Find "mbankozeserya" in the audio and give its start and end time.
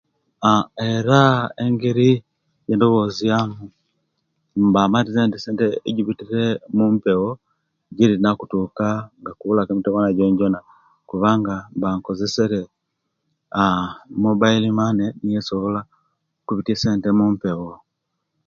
11.75-12.61